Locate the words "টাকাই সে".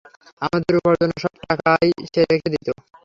1.43-2.21